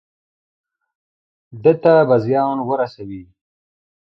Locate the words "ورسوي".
2.69-3.23